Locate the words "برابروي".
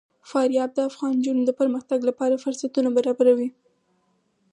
2.97-3.49